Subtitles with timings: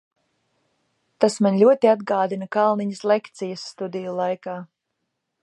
[1.25, 4.59] Tas man ļoti atgādina Kalniņas lekcijas studiju laikā.